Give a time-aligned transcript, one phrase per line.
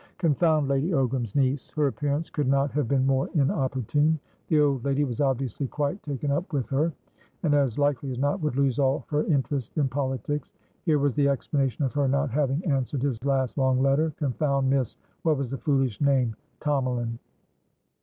[0.17, 1.69] Confound Lady Ogram's niece!
[1.75, 4.17] Her appearance could not have been more inopportune.
[4.47, 6.91] The old woman was obviously quite taken up with her,
[7.43, 10.53] and, as likely as not, would lose all her interest in politics.
[10.85, 14.11] Here was the explanation of her not having answered his last long letter.
[14.17, 16.35] Confound Misswhat was her foolish name?
[16.59, 17.19] Tomalin!